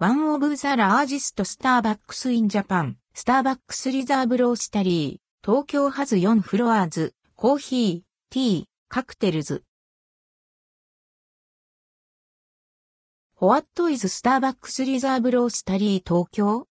[0.00, 8.00] one of the largest Starbucks in Japan, Starbucks Reserve Roastery, 東京ハズ4フロアーズ、コーヒー、
[8.30, 9.64] ティー、カクテルズ。
[13.40, 16.68] What is Starbucks Reserve Roastery 東京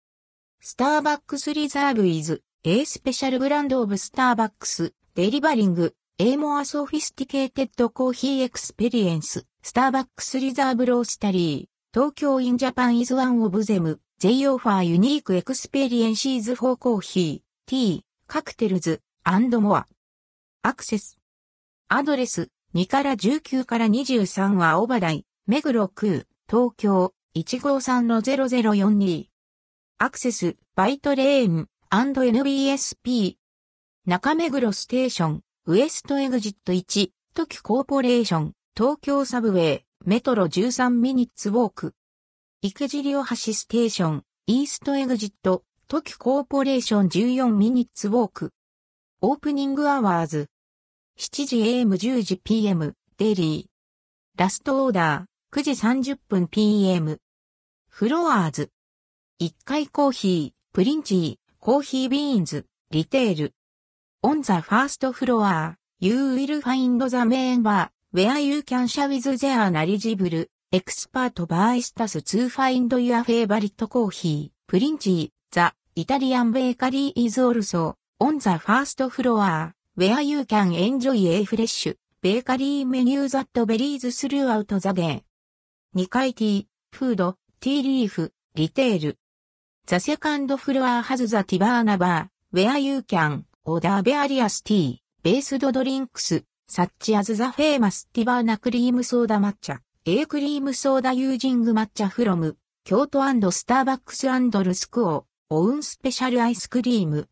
[0.63, 9.47] Starbucks Reserve is a special brand of Starbucks delivering a more sophisticated coffee experience.
[9.63, 14.01] Starbucks Reserve Roastery 東京 in Japan is one of them.
[14.21, 19.85] They offer unique experiences for coffee, tea, cocktails, and more.
[20.63, 21.21] アクセス。
[21.87, 29.27] アドレス、2から19から23は小台、目黒区、東京、153-0042。
[29.99, 33.37] アクセス、バイトレーン、&NBSP。
[34.05, 41.95] 中目黒ステーション、ウエストエグジット1、トキコーポレーション、東京サブウェイ、メトロ13ミニッツウォーク。
[42.61, 48.53] 池尻大橋ステーション、イーストエグジット、トキコーポレーション14ミニッツウォーク。
[49.23, 50.51] オープニングアワーズ。
[51.19, 54.39] 7時 AM10 時 PM、デリー。
[54.39, 57.17] ラストオーダー、9時30分 PM。
[57.89, 58.71] フロアーズ。
[59.41, 63.55] 1階コーヒー、プリンチー、コーヒービーンズ、リテール。
[64.23, 69.69] On the first floor, you will find the main bar, where you can share with their
[69.73, 75.31] knowledgeable, expert baristas to find your favorite coffee, Princi.
[75.51, 81.89] The Italian bakery is also on the first floor, where you can enjoy a fresh
[82.23, 85.25] bakery menu that varies throughout the day.
[85.97, 89.19] 2階ティー、フード、ティーリーフ、リテール。
[89.89, 96.45] The second floor has the Tivana bar, where you can order various tea, based drinks,
[96.77, 103.21] サッチアズザフェーマスティバーナクリームソーダ抹茶、A クリームソーダユージング抹茶フロム、京都
[103.53, 107.29] スターバックスルスクオー、オウンスペシャルアイスクリーム。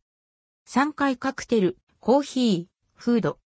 [0.69, 3.41] 3回カクテル、コーヒー、フード。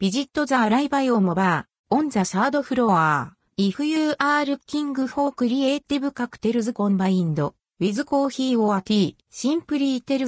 [0.00, 10.26] ビジットザアライバイオモバー、オンザサードフロアー、if you are looking for creative cocktails combined, with coffee or tea, simply tell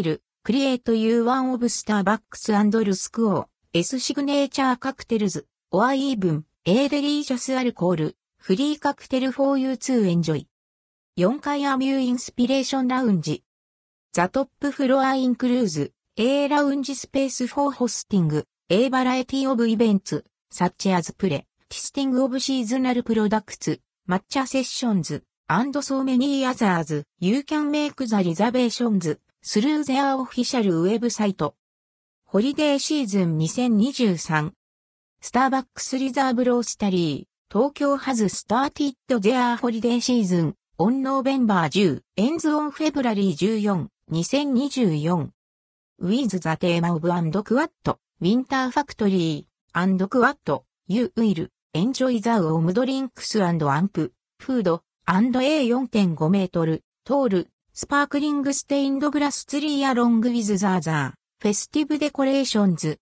[0.00, 0.23] the.
[0.46, 7.48] Create You One of Starbucks and Risk O S Signature Cocktails or Even A Delicious
[7.48, 10.44] Alcohol Free Cocktail for You to Enjoy
[11.16, 12.12] 4階アミューイ
[12.86, 13.42] Lounge.
[14.12, 21.10] The Top Floor Includes, A Lounge Space for Hosting, A variety of events, such as
[21.14, 27.02] play, tasting of seasonal products, matcha sessions, and so many others.
[27.18, 29.16] You can make the reservations
[29.46, 32.51] through their official website.
[32.51, 35.53] Holiday season 2023.
[35.53, 37.66] Starbucks Reserve Roastery.
[37.66, 40.45] Tokyo has started their holiday season.
[40.45, 41.92] On November 10.
[41.92, 43.88] Ends on February 14.
[44.12, 45.28] 2024.
[45.98, 47.70] With the theme of end quote.
[47.82, 49.46] Winter Factory.
[49.46, 50.36] End quote.
[50.42, 51.52] You will.
[51.74, 54.14] Enjoy the warm drinks andプ。
[54.38, 54.80] food.
[55.04, 56.82] And a 4.5 meter.
[57.04, 57.50] Tall.
[57.76, 62.92] Sparkling stained glass tree along with the other, festive decorations,